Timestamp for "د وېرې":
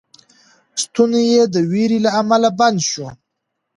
1.53-1.99